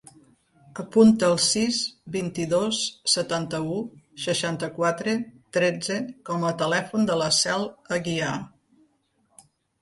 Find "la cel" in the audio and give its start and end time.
7.25-7.69